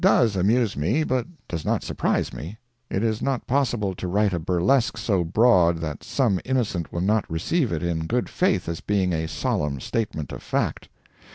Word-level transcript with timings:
That 0.03 0.17
does 0.21 0.35
amuse 0.35 0.75
me, 0.75 1.03
but 1.03 1.27
does 1.47 1.63
not 1.63 1.83
surprise 1.83 2.33
me. 2.33 2.57
It 2.89 3.03
is 3.03 3.21
not 3.21 3.45
possible 3.45 3.93
to 3.93 4.07
write 4.07 4.33
a 4.33 4.39
burlesque 4.39 4.97
so 4.97 5.23
broad 5.23 5.77
that 5.77 6.03
some 6.03 6.39
innocent 6.43 6.91
will 6.91 7.01
not 7.01 7.29
receive 7.29 7.71
it 7.71 7.83
in 7.83 8.07
good 8.07 8.27
faith 8.27 8.67
as 8.67 8.81
being 8.81 9.13
a 9.13 9.27
solemn 9.27 9.79
statement 9.79 10.31
of 10.31 10.41
fact. 10.41 10.89